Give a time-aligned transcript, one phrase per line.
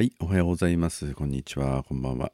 [0.00, 1.12] はい、おはようございます。
[1.12, 2.32] こんにちは、こんばんは。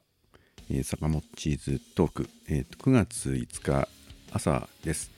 [0.71, 3.89] えー、坂本チーズトーク、えーと9月5日
[4.31, 5.11] 朝です。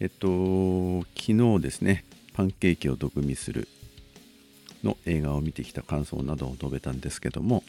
[0.00, 3.68] えっと、昨日ですね、パンケーキを毒味する
[4.82, 7.62] の映画を見てきた感想などを述べたんですけども、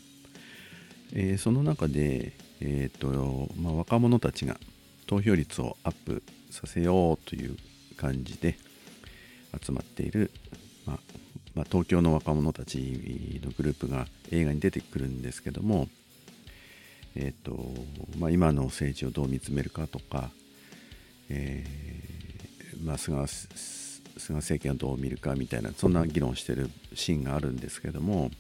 [1.13, 4.57] えーその中で、えっとまあ、若者たちが
[5.05, 7.55] 投票率をアップさせようという
[7.95, 8.57] 感じで
[9.63, 10.31] 集まっている、
[10.87, 11.22] まあ
[11.55, 15.87] まあ、東京の若者たちのグループが映画に出てくるんですけども、
[17.15, 17.57] えっと
[18.17, 20.31] まあ、今の政治をどう見つめるかとか、
[21.29, 28.31] えーまあ、菅菅政権をどう見るかみたいなそんな議論してるシーンがあるんですけども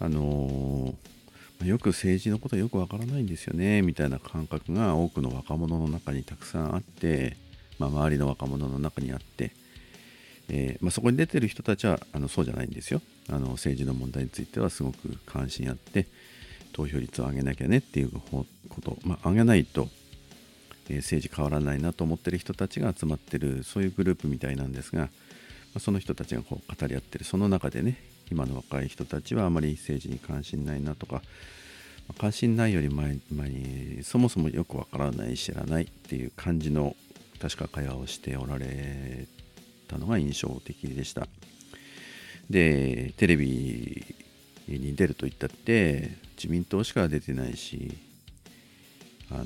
[0.00, 1.14] あのー
[1.62, 7.36] よく政治のことよくわからないんですよねみたいな感覚が多くの若者の中にたくさんあって、
[7.78, 9.52] まあ、周りの若者の中にあって、
[10.48, 13.00] えーまあ、そこに出てる人たちはあのそうじゃないんですよ。
[13.30, 16.06] あの政治の問題についてはすごく関心あって
[16.72, 18.46] 投票率を上げなきゃねっていうこ
[18.82, 19.88] と、まあ、上げないと、
[20.88, 25.08] えー政治変わらないなと思ってる人たちが集まってるそういうグループみたいなんですが、ま
[25.76, 27.24] あ、その人たちがこう語り合ってる。
[27.24, 27.96] その中でね
[28.30, 31.22] 今の若い人たちはあまり政治に関心ないなとか、
[32.08, 36.96] ま関心ないより前にそもそもよくわからない知らないっていう感じの
[37.40, 39.26] 確か会話をしておられ
[39.86, 41.26] たのが印象的でした。
[42.50, 44.04] でテレビ
[44.68, 47.96] に出ると言ったって自民党しか出てないし
[49.30, 49.44] あの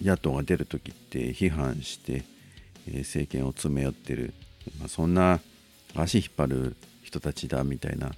[0.00, 2.24] 野党が出る時って批判して、
[2.88, 4.34] え政権を詰め寄ってる、
[4.80, 5.38] まあ、そんな
[5.94, 8.10] 足引っ張る人たちだみたいな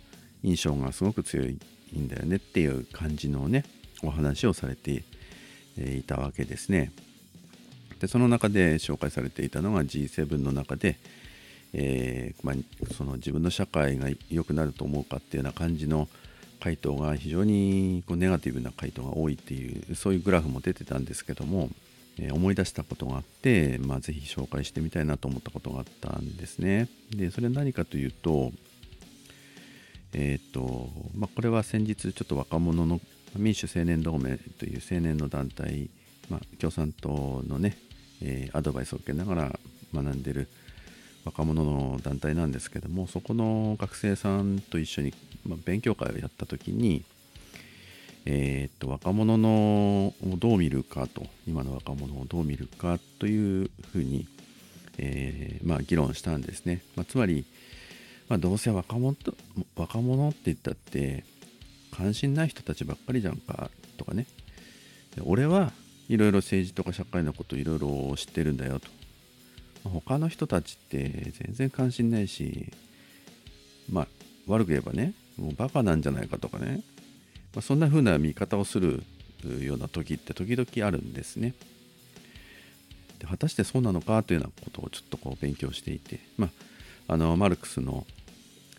[0.43, 1.59] 印象がすごく強い
[1.95, 3.65] んだよねっていう感じのね
[4.03, 5.05] お話をされて
[5.79, 6.93] えいたわけですね。
[8.05, 10.99] でその中で紹介されていたのが G7 の中で、
[11.73, 16.07] えーまあ、その自分の社会が良くなると思うかっていうような感じの
[16.61, 21.71] 回答が非常にこうネガティブな回答が多いっていうそういうグラフも出てたんですけども、
[22.19, 26.89] えー思い出したことがあって、まあ、ぜひ紹介してみたいなと思ったことがあったんですね。
[27.11, 28.53] でそれは何かというと
[30.13, 33.01] えーとまあ、これは先日ちょっと若者の
[33.35, 35.91] 民主青年同盟という青年の団体、
[36.29, 37.77] まあ、共産党のね、
[38.23, 39.59] えーアドバイスを受けながら
[39.93, 40.49] 学んでる
[41.25, 45.15] 若者の団体なんですけどもそこの学生さんと一緒に、
[45.47, 47.05] まあ、勉強会をやった時に、
[48.27, 54.27] えーと若者のをどう見るかと今の若者をどう見るかというふうに、
[54.99, 57.45] えーまあ、議論したんですね、まあ、つまり、
[58.29, 59.35] ま、どうせ若者と
[59.77, 61.25] 若者って言ったって
[61.91, 64.27] 関心ない人たちばっかりじゃんかとかね。
[65.23, 65.73] 俺は
[66.09, 68.89] いろいろ政治とか社会のこといろいろ知ってるんだよと。
[69.89, 72.73] 他の人たちって全然関心ないし
[73.91, 74.07] まあ
[74.47, 76.81] 悪く言えばねもうバカなんじゃないかとかね、
[77.55, 79.03] まあ、そんな風な見方をする
[79.61, 81.55] ような時って時々あるんですね。
[83.19, 86.21] で果たしてそうなのかというようなことをちょっとこう勉強していて。
[86.39, 86.51] まあ
[87.07, 88.07] あのマルクスの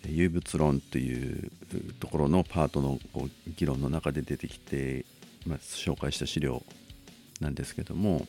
[0.07, 1.51] 有物論という
[1.99, 5.05] ところのパートのこう議論の中で出てきて、
[5.45, 6.63] まあ、紹介した資料
[7.41, 8.27] なんですけども、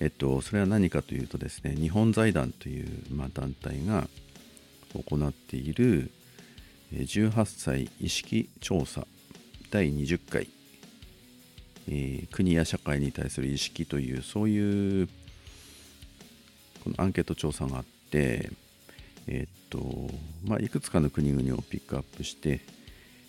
[0.00, 4.08] えっと、それは何かというとですね日本財団という、まあ、団体が
[4.94, 6.10] 行っている
[6.92, 9.06] 18歳意識調査
[9.70, 10.48] 第20回、
[11.88, 15.08] えー国や社会に対する意識というそういう
[16.84, 18.50] このアンケート調査があって、
[19.26, 19.80] えっと
[20.44, 22.60] まあ、いくつかの国々をピックアップして、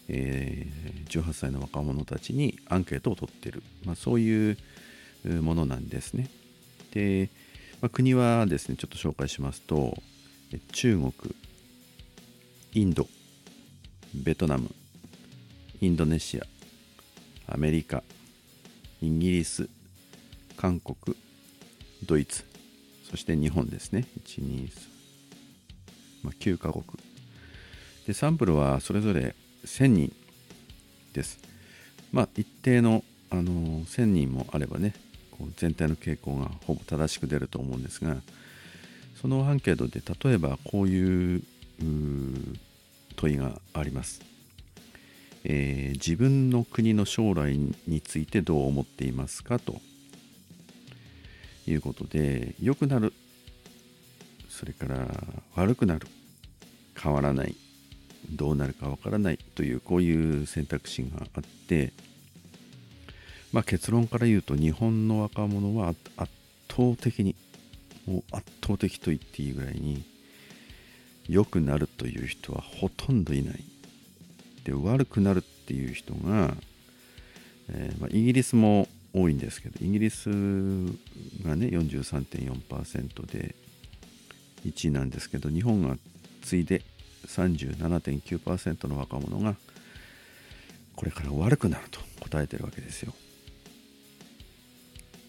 [0.10, 0.68] え
[1.10, 4.58] 18歳の若者たちにアンケートを取ってる、まあ、そういう
[5.26, 6.30] ものなんですね。
[6.92, 7.30] で、
[7.82, 9.98] まあ、国はですねちょっと紹介しますと
[10.72, 11.14] 中国
[12.74, 13.08] インド
[14.14, 14.74] ベトナム
[15.82, 18.04] インドネシアアメリカ
[19.02, 19.70] イギリス
[20.56, 21.16] 韓国
[22.06, 22.46] ドイツ
[23.10, 24.06] そして日本ですね。
[24.26, 24.70] 123、
[26.24, 26.84] まあ、9カ国。
[28.06, 29.34] でサンプルはそれぞれ
[29.68, 30.14] 1000人
[31.14, 31.40] です。
[32.12, 34.94] まあ一定の、あのー1000人もあればね
[35.32, 38.18] こう全体の傾向がほぼ正しく出ると思うんですが
[39.22, 41.44] そのアンケートで例えばこういう
[43.16, 44.22] 問いがあります、
[45.44, 49.60] えー自分の国の将来についてどう思っていますか？
[49.60, 49.80] と。
[51.70, 53.12] いうことで良くなる。
[54.48, 55.06] それから
[55.56, 56.08] 悪くなる。
[56.98, 57.56] 変わらない。
[58.30, 61.94] どうなるかわからないというこういう選択肢があって、
[63.52, 66.32] まあ、結論から言うと日本の若者は圧
[66.70, 67.36] 倒的に
[68.06, 70.04] もう圧倒的と言っていいぐらいに
[71.28, 73.64] 良くなるという人はほとんどいない。
[74.64, 76.54] で悪くなるっていう人が、
[77.70, 83.56] えー、まあ、イギリスも多いんですけどイギリスがね43.4%で
[84.66, 85.98] 1位なんですけど日本が
[86.42, 86.84] 次いで
[87.26, 89.56] 37.9%の若者が
[90.96, 93.14] これから悪くなると答えてるわけですよ。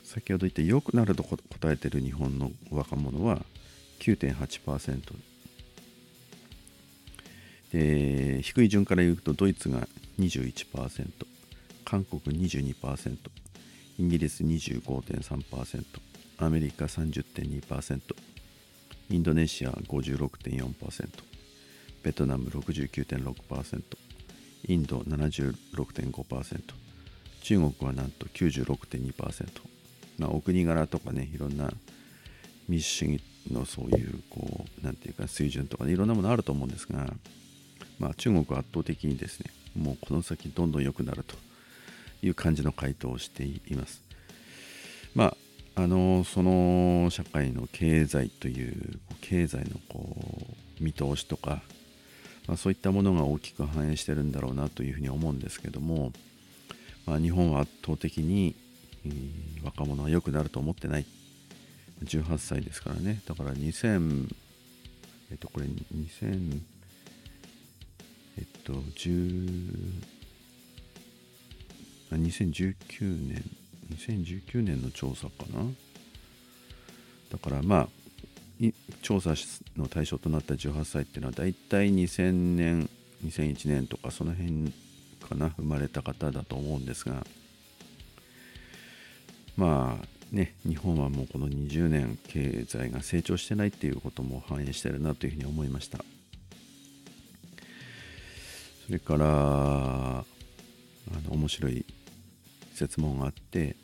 [0.05, 1.39] 先ほど言って良くなると答
[1.71, 3.45] えてる日本の若者は
[4.01, 5.15] 9.8%
[7.73, 9.87] で低い順から言うとドイツが
[10.19, 11.11] 21%
[11.85, 13.17] 韓国22%
[13.99, 15.85] イギリス25.3%
[16.39, 18.01] アメリカ30.2%
[19.11, 21.09] インドネシア56.4%
[22.03, 23.83] ベトナム69.6%
[24.67, 26.61] インド76.5%
[27.43, 29.47] 中国はなんと96.2%
[30.19, 31.71] まあお国柄とかねいろんな
[32.69, 37.07] 民主主義のそういうこうなんていうか水準とかねいろんなものあると思うんですが
[37.99, 41.37] まあ中国は圧倒的にですねもうこの先どんどん良くなると
[42.23, 44.03] いう感じの回答をしています。
[45.15, 45.37] まあ
[45.77, 50.17] あのその社会の経済という経済のこ
[50.81, 51.63] う見通しとか、
[52.49, 56.13] まあ、そういったものが大きく反映してるんだろうなというふうに思うんですけども、
[57.07, 58.57] まあ、日本は圧倒的に、
[59.63, 61.07] 若者は良くなると思ってない。
[62.05, 63.21] 18歳ですからね。
[63.27, 64.29] だから2000
[65.31, 66.61] えっとこれ2000
[68.39, 70.03] えっと10
[72.13, 73.45] あ2019年
[73.95, 75.65] 2019年の調査かな。
[77.31, 77.89] だからまあ
[79.03, 79.35] 調査
[79.77, 82.91] の対象となった18歳っていうのは大体2000年
[83.25, 84.73] 2001年とかその辺
[85.29, 87.27] かな生まれた方だと思うんですが
[89.57, 95.99] まあね日本はもうこの20年経済が成長してないっていうことも反映してるなというふうに思いました。
[98.87, 100.25] それからあ
[101.27, 101.85] の面白い
[102.75, 103.77] 質問があって、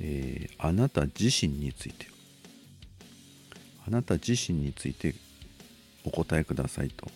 [0.00, 2.11] えー、あなた自身について。
[3.92, 5.14] なた自身について
[6.04, 7.06] お答えくださいと。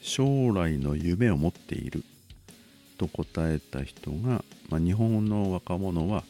[0.00, 2.04] 将来の夢を持っている。
[2.96, 6.24] と答えた人が、まあ、日本の若者は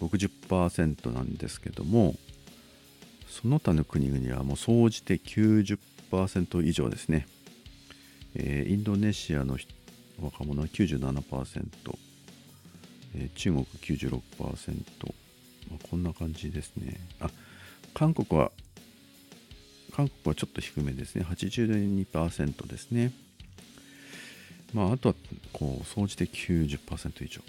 [0.00, 2.14] 60%なんですけども
[3.28, 7.26] その他の国々はもう総じて90%以上ですね、
[8.34, 9.56] えー、インドネシアの
[10.20, 11.66] 若者は97%、
[13.16, 17.00] えー、中国96%、まあ、こんな感じですね。
[17.20, 17.30] あ
[17.94, 18.52] 韓国は
[19.94, 21.24] 韓国はちょっと低めですね。
[21.24, 23.12] 82%ですね。
[24.72, 25.14] まあ、あとは、
[25.52, 27.40] こう、総じて90%以上。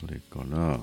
[0.00, 0.80] それから、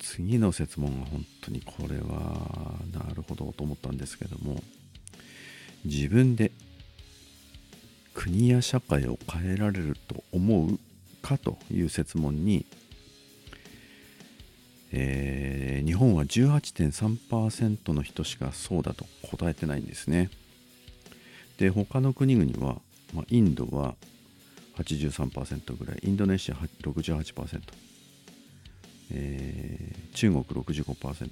[0.00, 4.62] 次の設問が本当にこれは、なるほどと思ったんですけども、
[5.86, 6.52] 自分で
[8.12, 10.78] 国や社会を変えられると思う
[11.22, 12.66] かという設問に
[14.96, 20.30] えー、日本は18.3%の人しかそうだと答えてないんですね。
[21.58, 22.76] で他の国々は、
[23.12, 23.96] まあ、インドは
[24.76, 27.60] 83%ぐらいインドネシア68%、
[29.10, 31.30] えー、中国65%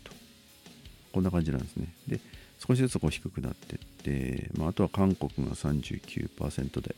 [1.13, 1.95] こんな感じなんですね。
[2.09, 2.19] で
[2.59, 6.97] 少しずつこう低くなってって、まあ、あとは韓国が39%で、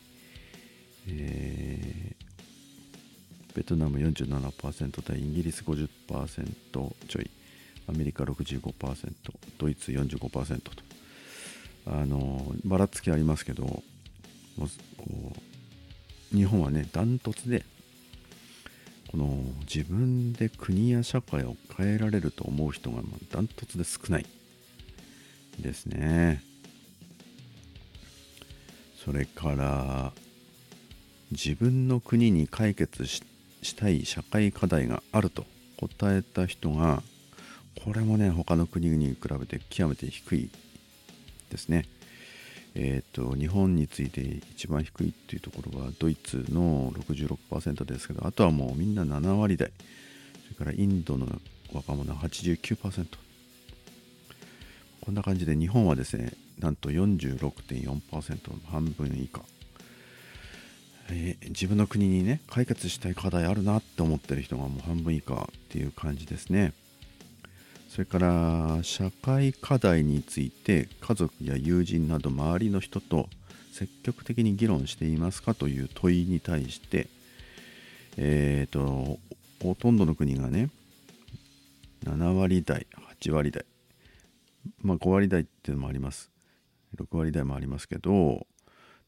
[1.08, 2.13] え、
[3.54, 6.48] ベトナム47%対イギリス50%
[7.08, 7.30] ちょい
[7.88, 9.12] アメリカ65%
[9.58, 10.70] ドイツ45%と。
[11.86, 13.82] あのばらつきありますけど
[16.32, 17.62] 日本はねダントツで
[19.10, 24.26] この自分で国や社会を変えられると思う人がダントツで少ない。
[25.60, 26.42] ですね。
[29.04, 30.12] それから
[31.30, 33.22] 自分の国に解決し
[33.64, 35.44] したい社会課題があると
[35.78, 37.02] 答えた人が
[37.82, 40.50] これもね他の国々に比べて極めて低い
[41.50, 41.86] ですね。
[42.76, 49.72] えっ、ー、と日本について一番低いっていうところはドイツの66%ですけどあとはもうみんな7割台。
[50.44, 51.26] それからインドの
[51.72, 53.06] 若者89%
[55.00, 59.42] こんな感じで日本はですねなんと46.4%半分以下。
[61.10, 66.72] え、自分の国にね解決したい課題あるなって思ってる人がもう半分以下っていう感じですね。
[67.88, 73.28] それから社会課題について家族や友人など周りの人と
[73.72, 77.08] 積極的に議論していますかという問いに対して
[78.16, 79.18] えっ、ー、と
[79.62, 80.70] ほとんどの国がね
[82.04, 82.88] 7割台
[83.20, 83.64] 8割台
[84.82, 86.30] まあ5割台っていうのもあります。
[86.96, 88.46] 6割台もありますけど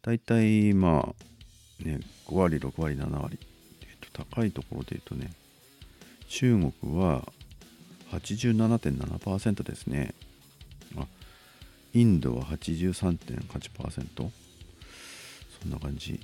[0.03, 1.27] 大体まあ
[1.81, 3.39] ね5割6割7割、
[3.83, 5.33] えっと、高いところで言うとね
[6.29, 7.23] 中国は
[8.11, 10.15] 87.7%ですね。
[10.97, 11.07] あ
[11.93, 14.31] インドは83.8%
[15.63, 16.21] そんな感じ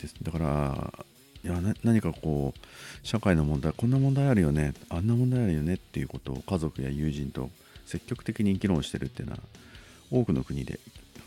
[0.00, 0.14] です。
[0.22, 1.04] だから
[1.42, 7.50] いや何かこう社会の問題こんな問題あるよねあんな問題あるよねっていうことを家族や友人と
[7.86, 9.38] 積極的に議論してるっていうのは
[10.10, 10.78] 多くの国で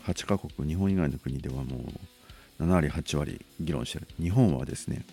[0.06, 1.90] 8カ国日本以外の国ではもう
[2.60, 4.06] 7割8割議論してる。
[4.20, 5.04] 日本はですね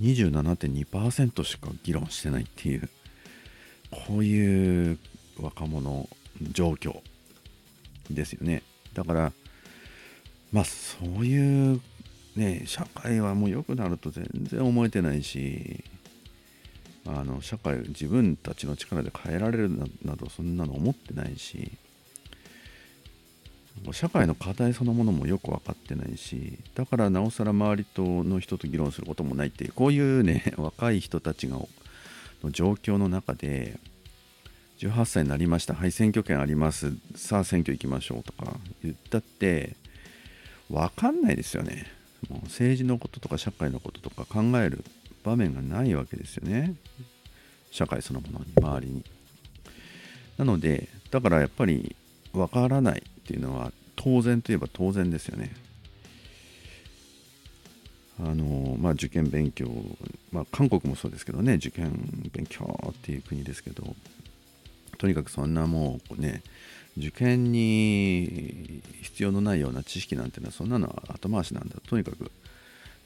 [0.00, 2.88] 27.2%しか議論してないっていう
[3.90, 4.98] こういう
[5.38, 6.08] 若者
[6.52, 7.00] 状況
[8.10, 8.62] ですよね。
[8.94, 9.32] だから
[10.52, 11.80] まあそういう
[12.36, 15.84] ね社会はもう良くなると全然思えてないし
[17.06, 19.70] あの社会自分たちの力で変えられる
[20.04, 21.72] などそんなの思ってないし
[23.92, 31.56] 社会の課題そのものもよく分かってないしだからなおさら周りとの人と議論することもないっていうこういうね 若い人たちが
[32.44, 33.78] の状況の中で
[34.78, 39.76] 18歳になりましたはい選挙権ありますさあ選挙行きましょうとか言ったって
[40.70, 41.86] 分かんないですよね。
[42.28, 44.84] もう政治のこととか社会のこととか考える
[45.24, 46.74] 場面がないわけですよね。
[47.72, 49.04] 社会そのものに周りに。
[50.38, 51.96] なのでだからやっぱり
[52.32, 53.02] 分からない。
[53.30, 55.54] っていうのは当然といえば当然ですよね。
[58.18, 59.68] あのまあ受験勉強
[60.32, 61.92] まあ韓国もそうですけどね受験
[62.32, 63.94] 勉強っていう国ですけど
[64.98, 66.42] とにかくそんなもうね
[66.98, 71.76] 受験に必要のないような知識なんていうのはそんなのは後回しなんだ。
[71.88, 72.24] とにかく、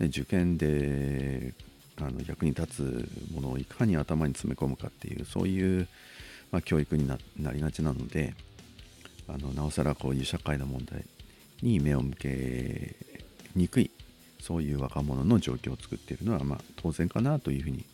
[0.01, 1.53] ね、受験で
[1.99, 5.87] あの役に立つものをいかに頭に詰め込むかっていうそういう、
[6.51, 7.19] まあ、教育にな
[7.53, 8.35] りがちなので
[9.29, 11.05] あのなおさらこういう社会の問題
[11.63, 12.97] に目を向け
[13.55, 13.91] にくい
[14.41, 17.85] そういう若者の状況を作っているのは、まあ、当然かなというふうに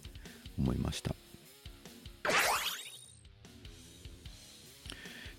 [0.59, 1.15] 思いました。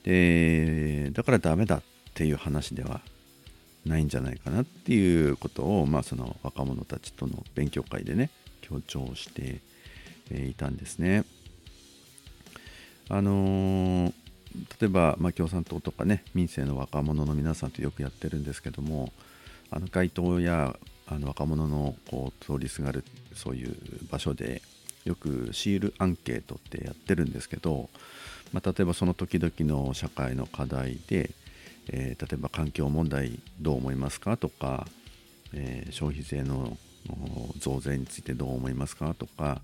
[0.04, 1.84] でだからダメだっ
[2.16, 3.02] ていう話では
[3.86, 8.30] ないんじゃないかなっていうことを、まあ、その若者たちとの勉強会でね
[8.62, 9.62] 強調して
[10.32, 11.26] いたんですね。
[13.10, 14.14] あのー、
[14.80, 19.12] 例えば、まあ、共産党とかね民政の若者の皆さんとよくやってるんですけども
[19.70, 20.76] あの街頭や
[21.08, 23.04] あの若者のこう通りすがる
[23.34, 23.76] そういう
[24.10, 24.62] 場所で
[25.06, 27.90] よくシールアンケートってやってるんですけど、
[28.54, 31.32] まあ、例えばその時々の社会の課題で、
[31.90, 34.88] えー、例えば環境問題どう思いますかとか、
[35.54, 36.78] えー、消費税の
[37.58, 39.62] 増税についてどう思いますかとか、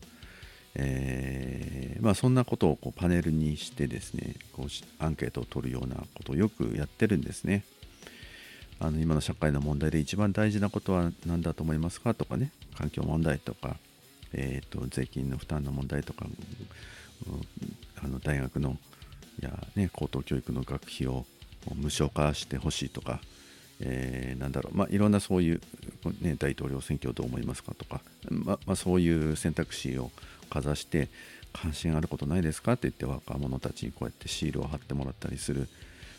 [0.76, 7.64] えー、まあ、そんなことをこうパネルにしてですねこうアンケートを取るようなことをよくやってるんですね。
[8.80, 13.78] あの今の社会の問題で一番大事なことは何だと思いますかとかね環境問題とか、
[14.34, 16.28] えーと、税金の負担の問題とか、
[18.04, 18.78] あの大学の
[19.42, 21.26] や、ね、高等教育の学費を
[21.76, 23.20] 無償化してほしいとか、
[23.80, 25.62] えー、なんだろう、まあ、いろんなそういう、
[26.22, 30.12] ね、大統領選挙どう思いますかとか、ままあ、そういう選択肢を
[30.50, 31.10] かざして
[31.54, 32.74] 関心あることないですか？
[32.74, 35.68] って言って若者たちにこうやってシールを貼ってもらったりする。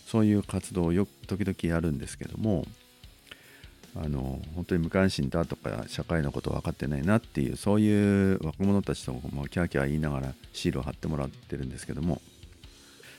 [0.07, 2.65] そういう活動をよく時々やるんですけども
[3.95, 12.23] あの本当に無関心だとか社会のこと分かってないなっていうそういう若者たちともキャーキャー言いながらシールを貼ってもらってるんですけども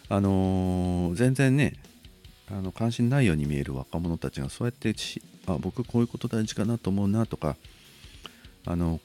[0.10, 1.76] あの全然ね
[2.52, 4.96] あの関心ないように見える若者たちがそうやって
[5.48, 7.56] あ僕こういうこと大事かなと思うなとか
[8.66, 9.00] あの、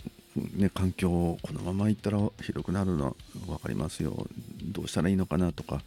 [0.57, 4.27] ね、環境をこのままいったらひどくなるの分かりますよ。
[4.63, 5.83] どうしたらいいのかなとか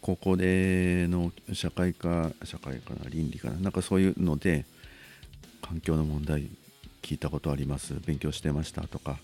[0.00, 4.64] 高校での社会科社会科な倫理かななんかそういうので
[5.60, 6.48] 環境の問題
[7.02, 7.94] 聞いたことあります。
[8.06, 9.18] 勉強してましたとか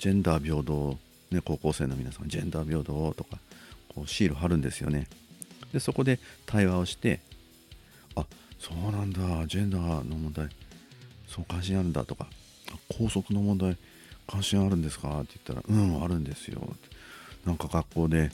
[0.00, 0.98] ジェンダー平等、
[1.30, 3.38] ね、高校生の皆さんジェンダー平等とか
[3.88, 5.06] こうシール貼るんですよね。
[5.76, 7.20] でそこで対話をして
[8.14, 8.24] あ
[8.58, 10.48] そうなんだジェンダーの問題
[11.28, 12.28] そう関心あるんだとか
[12.98, 13.76] 校則の問題
[14.26, 15.20] 関心あるんですか？
[15.20, 16.66] って言ったらうんあるんですよ
[17.44, 18.30] なんか学校で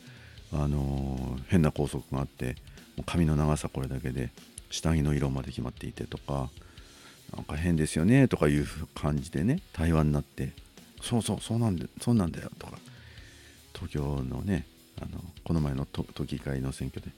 [0.53, 2.55] あのー、変な校則があって
[2.97, 4.31] もう髪の長さこれだけで
[4.71, 6.49] 下着の色まで決まっていてとか
[7.35, 10.53] なんか変ですよねとかいう感じでね対話になって
[11.01, 12.79] そうそうそうなんでそうなんだよとか。
[13.75, 14.65] 東京のね
[15.01, 17.11] あのこの前の都議会の選挙で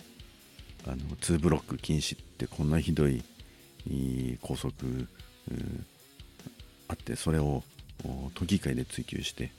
[0.86, 3.22] あの2ブロック禁止ってこんなひどい
[4.42, 4.72] 拘束
[6.88, 7.62] あってそれを
[8.34, 9.50] 都議会で追及して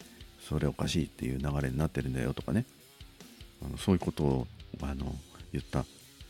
[0.47, 2.65] それおかしいっていう流れになってるんだよとかね。
[3.65, 4.47] あのそういうことを
[4.81, 5.15] あの
[5.51, 5.85] 言った、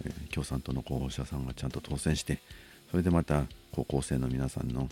[0.06, 2.40] えー、共産党の候補者さんがちゃんと当選して
[2.92, 4.88] それでまた高校生の皆さんの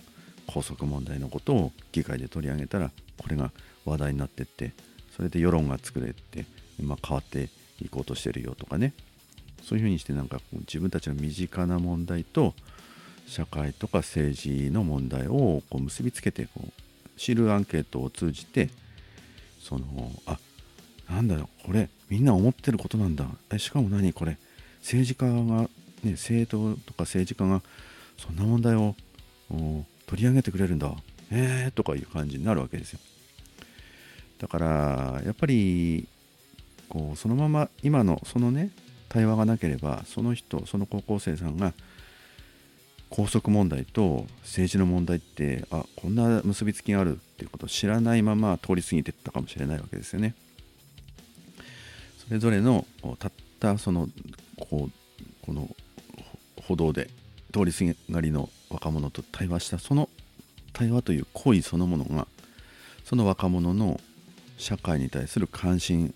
[0.47, 3.51] 校則問題のことを議会で取り上げたらこれが
[3.85, 4.73] 話題になってって
[5.15, 6.45] それで世論が作れて、
[6.81, 7.49] まあ、変わって
[7.81, 8.93] いこうとしてるよとかね。
[9.63, 12.53] そういうふうにしてなんかこう自分たちの身近な問題と
[13.27, 18.69] 社会とか政治の問題をこう結びつけてこう知るアンケートを通じて
[19.61, 19.85] その
[20.25, 20.37] あ
[21.09, 23.25] なんだろうこれみんな思ってることなんだ。
[23.51, 24.37] えしかも何これ
[24.81, 25.69] 政治家が、
[26.03, 27.61] ね、政党とか政治家が
[28.17, 28.95] そんな問題を
[30.07, 30.91] 取り上げてくれるんだ。
[31.31, 32.99] えーとかいう感じになるわけですよ。
[34.39, 36.07] だからやっぱり
[36.89, 38.69] こうそのまま今のそのね
[39.13, 41.73] 対話がなければその人その高校生さんが
[43.11, 50.33] 校則問題と政治の問題ってあこんな結びつきがあるっていうことを知らないまま通り過ぎていったかもしれないわけですよね。
[52.25, 52.87] それぞれの
[53.19, 54.09] たったその
[54.57, 55.69] こうこの
[56.63, 57.09] 歩道で
[57.53, 60.09] 通りすがりの若者と対話したその
[60.71, 62.27] 対話という行為そのものが
[63.03, 63.99] その若者の
[64.57, 66.15] 社会に対する関心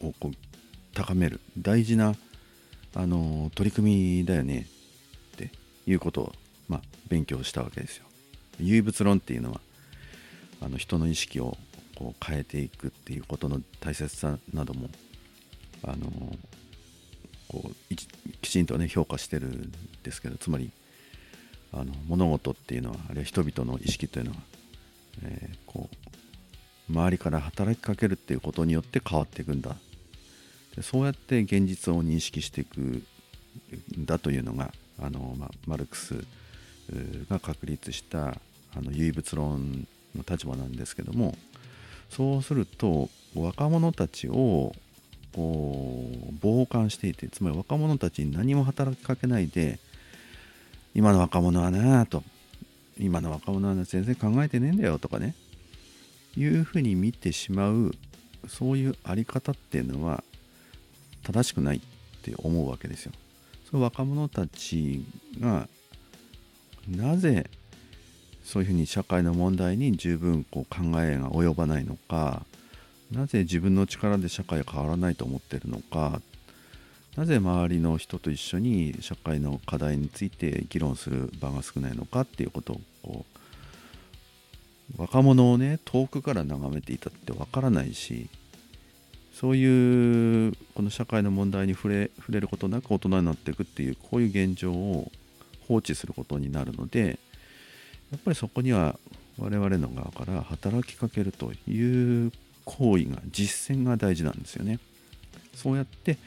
[0.00, 0.32] をこう
[0.94, 2.14] 高める大事な
[2.94, 4.66] あの取り組みだよね
[5.34, 5.50] って
[5.86, 6.32] いうことを、
[6.68, 8.04] まあ、勉強したわけですよ。
[8.60, 9.60] 唯物論っていうのは
[10.60, 11.56] あの人の意識を
[11.96, 14.88] こう変えていくっていうことの大切さなども
[15.84, 16.10] あの
[17.48, 17.94] こう
[18.42, 20.70] きちんとね評価してるんですけどつまり
[21.72, 24.36] あの物事っていうのはあるいは人々の意識というのは、
[25.24, 29.76] えー、こう周りから働きかけるっていうことによって変わっていくんだ
[30.78, 33.02] でそうやって現実を認識していくん
[34.06, 36.24] だというのがあの、ま、マルクス
[37.28, 41.36] が確立したあの唯物論の立場なんですけども
[42.10, 44.72] そうすると若者たちを
[45.34, 49.80] こう傍観していてつまり若者たちに何も働きかけないで
[50.94, 52.22] 今の若者はなと
[52.98, 55.34] 今の若者は全然考えてねえんだよとかね
[56.36, 57.92] いうふうに見てしまう
[58.46, 60.22] そういうあり方っていうのは
[61.32, 61.80] 正しくないっ
[62.22, 63.12] て思うわけですよ。
[63.70, 65.04] その若者たち
[65.38, 65.68] が
[66.88, 67.50] なぜ
[68.42, 72.46] そういうふうに社会の問題に十分こう考えが及ばないのか
[73.12, 76.22] なぜ自分の力で社会が変わらないと思ってるのか
[77.14, 83.26] なぜ周りの人と一緒に社会の課題について議論する場が少ないのかっていうことをこ
[84.96, 88.30] う若者をね遠くから眺めていたってわからないし
[89.38, 95.12] そういうこの社会の問題に触れ触れることなく大人になっていくっていうこういう現状を
[95.68, 97.20] 放置することになるので
[98.10, 98.98] やっぱりそこには
[99.38, 102.32] 我々の側から働きかけるという
[102.64, 104.80] 行為が実践が大事なんですよね。
[105.54, 106.18] そうやって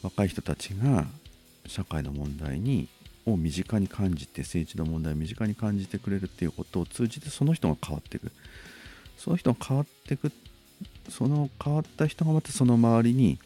[0.00, 1.06] 若い人たちが
[1.66, 2.86] 社会の問題に
[3.26, 8.30] を身近に感じて政治の問題を身近に感じてくれるっていうことを通じてその人が変わっていく
[9.18, 10.30] その人が変わっていく
[11.08, 13.38] その変わった人がまたその周りに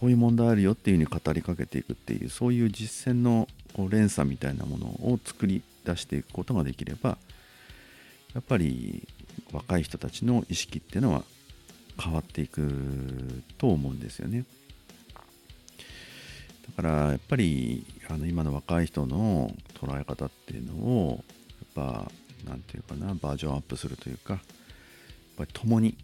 [0.00, 7.18] こういう問題あるよっていうふうに語りかけていくっていうそういう実践のこう連鎖みたいなものを作り出していくことができれば
[8.34, 9.06] やっぱり
[9.52, 11.22] 若い人たちの意識っていうのは
[12.00, 14.44] 変わっていくと思うんですよね。
[16.76, 21.24] だからやっぱりあの今の若い人の捉え方っていうのを
[21.76, 22.10] やっぱ
[22.46, 24.42] 何て言うかなバージョンアップするというかやっ
[25.36, 25.96] ぱり共に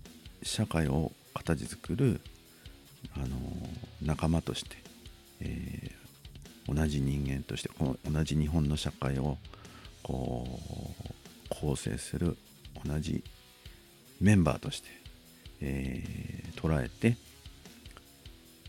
[0.42, 2.20] 社会を形作る
[3.16, 3.26] あの
[4.02, 4.76] 仲間として、
[5.40, 9.38] えー、同じ人間としてこの同じ日本の社会を
[10.02, 10.46] こ
[11.00, 11.14] う
[11.48, 12.36] 構成する
[12.84, 13.22] 同じ
[14.20, 14.88] メンバーとして、
[15.60, 17.16] えー、捉えて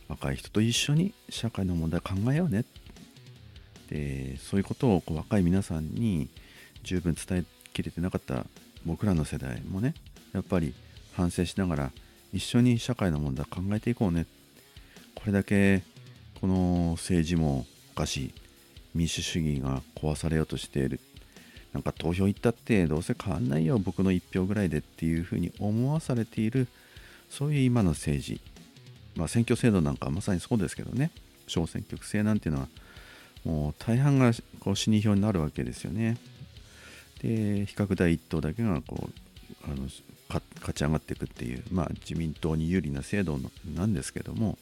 [0.07, 2.65] 若い人と一緒に社会の問題を考えようね。
[3.89, 6.29] でそういうことをこう若い皆さんに
[6.83, 8.45] 十分伝えきれてなかった
[8.85, 9.93] 僕らの世代もね
[10.33, 10.73] やっぱり
[11.13, 11.91] 反省しながら
[12.33, 14.25] 一緒に社会の問題考えていこうね。
[15.15, 15.83] これだけ
[16.39, 18.33] この政治もおかしい
[18.95, 20.99] 民主主義が壊されようとしている。
[21.73, 26.67] なんか投票行ったってどうせ変わんないよ僕の1票ぐらいでっていうふうに思わされている
[27.29, 28.41] そういう今の政治。
[29.15, 31.11] まあ選挙制度なんかまさにそうですけどね。
[31.47, 32.67] 小選挙区制なんていうのは
[33.43, 36.17] もう大半がこう死に票になるわけですよね。
[37.21, 39.13] で比較第1党だけがこう
[39.65, 39.87] あの
[40.29, 43.39] 勝ち上がっていくっていう、まあ、自民党に有利な制度
[43.75, 44.57] なんですけども、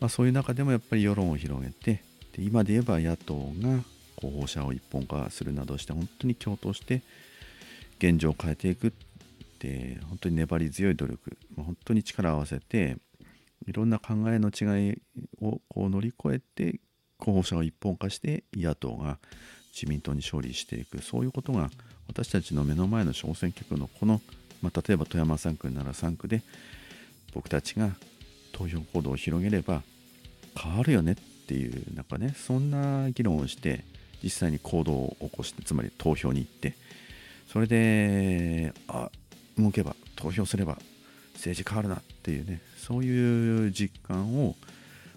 [0.00, 3.82] まあ、そういう中でもやっぱり世論を広げてで今で言えば野党が
[4.16, 7.02] 候補者を一本化するなどして本当に共闘して
[7.98, 8.90] 現状を変えていくっ
[9.58, 12.96] て本当に粘り強い努力、本当に力を合わせて
[13.66, 14.98] いろんな考えの違い
[15.40, 16.80] をこう乗り越えて
[17.18, 19.18] 候補者を一本化して野党が
[19.72, 21.70] 自民党に勝利していくそういうことが
[22.08, 24.20] 私たちの目の前の小選挙区のこの、
[24.62, 26.42] まあ、例えば富山3区なら3区で
[27.34, 27.90] 僕たちが
[28.52, 29.82] 投票行動を広げれば
[30.56, 31.14] 変わるよねっ
[31.46, 33.84] ていうなんかねそんな議論をして
[34.22, 36.74] 実際に行動を起こしてつまり投票に行って
[37.52, 39.10] それであ
[39.58, 40.78] 動けば投票すれば
[41.34, 44.56] 政治変わるなっていうねそういう実感を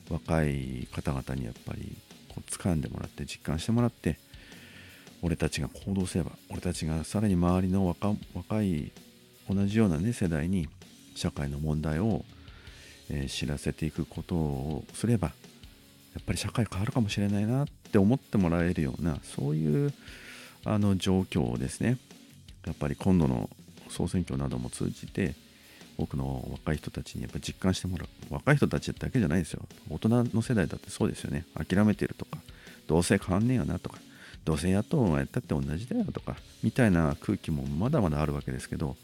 [0.10, 1.96] 若い方々にやっぱり
[2.30, 4.20] こう掴んでもらって実感してもらって
[5.22, 8.92] 俺たちが行動すれば俺たちがさらに周りの若若い
[9.50, 10.70] 同じようなね世代に
[11.16, 12.24] 社会の問題を、
[13.10, 15.30] えー、知らせていくことをすれば
[16.14, 19.94] やっぱり社会変わるかもしれないなって思ってもらえるようなそういう
[20.66, 21.98] あの状況をですね。
[22.66, 23.50] やっぱり今度の
[23.90, 25.34] 総選挙なども通じて
[25.98, 28.34] 多くの若い人たちにやっぱ実感してもらう。
[28.34, 29.64] 若い人たちだけじゃないですよ。
[29.90, 31.46] 大人の世代だってそうですよね。
[31.56, 32.38] 諦めてるとか
[32.88, 34.00] どうせ変わんねえよなとか。
[34.46, 38.96] どうせ野党がやったって同じだよとかみたいな空気もまだまだあるわけですけど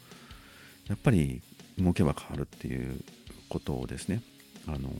[0.88, 1.40] やっぱり
[1.78, 3.00] 動けば変わるっていう
[3.48, 4.22] ことをですね
[4.66, 4.90] あの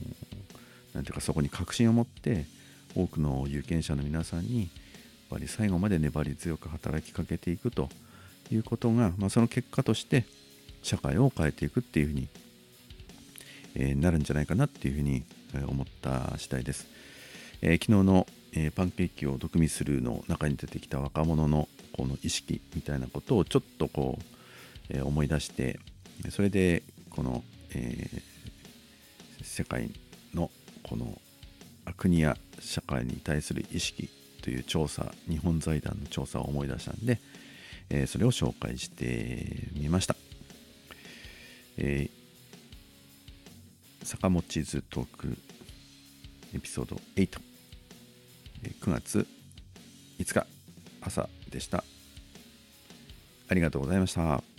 [0.93, 2.45] なんていうかそこに確信を持って
[2.95, 4.69] 多くの有権者の皆さんにやっ
[5.29, 7.89] ぱり最後まで粘り強く働きかけていくと
[8.49, 10.25] いうことが、まあ、その結果として
[10.81, 12.27] 社会を変えていくっていうふうに、
[13.75, 15.23] えー、なるんじゃないかなっていうふうに
[15.67, 16.87] 思った次第です。
[17.61, 24.23] えー、昨日の、えー、パンケーキを毒味するの中に出てきた若者のこの意識みたいなことをちょっとこう、
[24.89, 25.79] え思い出して
[26.29, 28.09] それでこの、え
[29.41, 29.91] 世界
[30.33, 30.49] の
[30.83, 31.19] この
[31.97, 34.09] 国や社会に対する意識
[34.41, 37.19] という調査日本財団の調査を思い出したんで、
[37.89, 40.15] えそれを紹介してみました。
[41.77, 45.37] えー、坂本チーズトーク
[46.55, 47.39] エピソード8、
[48.81, 49.27] 9月
[50.19, 50.47] 5日
[51.01, 51.83] 朝でした。
[53.49, 54.56] ありがとうございました。